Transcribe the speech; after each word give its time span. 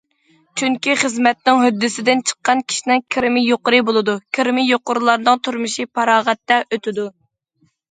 چۈنكى، 0.59 0.93
خىزمەتنىڭ 1.01 1.59
ھۆددىسىدىن 1.63 2.23
چىققان 2.31 2.63
كىشىنىڭ 2.71 3.05
كىرىمى 3.17 3.45
يۇقىرى 3.49 3.83
بولىدۇ، 3.91 4.17
كىرىمى 4.39 4.65
يۇقىرىلارنىڭ 4.73 5.45
تۇرمۇشى 5.51 5.89
پاراغەتتە 6.01 6.61
ئۆتىدۇ. 6.67 7.09